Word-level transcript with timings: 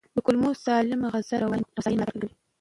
د 0.15 0.17
کولمو 0.25 0.51
سالمه 0.65 1.07
غذا 1.13 1.35
د 1.39 1.41
رواني 1.41 1.63
هوساینې 1.69 1.97
ملاتړ 1.99 2.17
کوي. 2.21 2.35